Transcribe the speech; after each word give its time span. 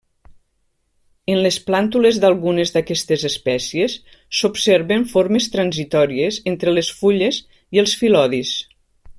En 1.33 1.41
les 1.45 1.57
plàntules 1.67 2.17
d'algunes 2.23 2.71
d'aquestes 2.77 3.27
espècies 3.29 3.99
s'observen 4.39 5.07
formes 5.15 5.51
transitòries 5.57 6.43
entre 6.55 6.77
les 6.79 6.93
fulles 7.03 7.43
i 7.79 7.85
els 7.85 7.99
fil·lodis. 8.05 8.61